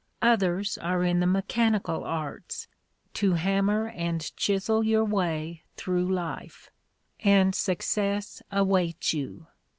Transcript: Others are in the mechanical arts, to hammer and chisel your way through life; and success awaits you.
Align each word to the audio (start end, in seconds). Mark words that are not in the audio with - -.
Others 0.23 0.79
are 0.79 1.03
in 1.03 1.19
the 1.19 1.27
mechanical 1.27 2.03
arts, 2.03 2.67
to 3.13 3.33
hammer 3.33 3.89
and 3.89 4.35
chisel 4.35 4.83
your 4.83 5.05
way 5.05 5.61
through 5.77 6.11
life; 6.11 6.71
and 7.19 7.53
success 7.53 8.41
awaits 8.51 9.13
you. 9.13 9.45